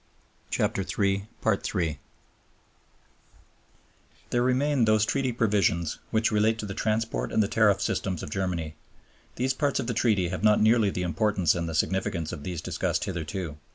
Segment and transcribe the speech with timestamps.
[0.59, 1.27] III
[4.31, 8.31] There remain those Treaty provisions which relate to the transport and the tariff systems of
[8.31, 8.73] Germany.
[9.35, 12.61] These parts of the Treaty have not nearly the importance and the significance of those
[12.61, 13.57] discussed hitherto.